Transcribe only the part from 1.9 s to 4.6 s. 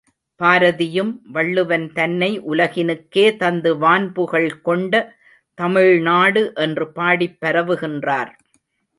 தன்னை உலகினுக்கே தந்து வான்புகழ்